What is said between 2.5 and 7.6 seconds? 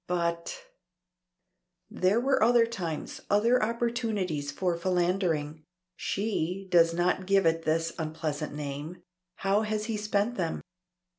times, other opportunities for philandering (she does not give